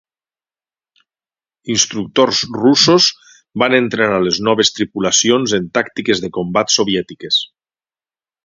Instructors 1.73 2.39
russos 2.63 3.11
van 3.65 3.77
entrenar 3.81 4.17
a 4.23 4.25
les 4.29 4.41
noves 4.49 4.75
tripulacions 4.79 5.57
en 5.61 5.69
tàctiques 5.79 6.23
de 6.25 6.33
combat 6.39 6.79
soviètiques. 6.79 7.43